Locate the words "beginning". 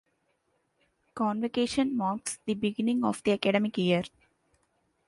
2.55-3.03